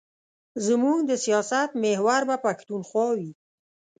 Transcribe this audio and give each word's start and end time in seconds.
زموږ 0.65 0.97
د 1.09 1.11
سیاست 1.25 1.69
محور 1.83 2.21
به 2.29 2.35
پښتونخوا 2.45 3.07
وي. 3.17 3.31